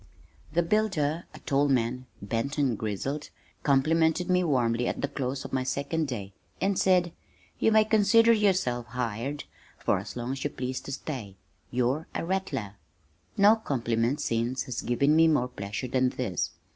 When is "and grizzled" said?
2.57-3.29